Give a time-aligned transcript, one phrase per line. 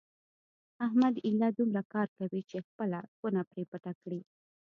[0.85, 4.21] احمد ایله دومره کار کوي چې خپله کونه پرې پټه کړي.